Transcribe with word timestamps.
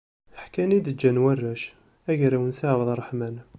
Ḥkan 0.41 0.75
i 0.77 0.79
d-ǧǧan 0.79 1.21
warrac, 1.23 1.61
agraw 2.11 2.43
n 2.45 2.51
Si 2.57 2.65
Ɛebdrreḥman. 2.71 3.35